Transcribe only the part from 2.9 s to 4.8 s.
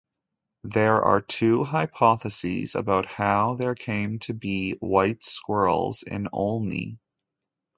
how there came to be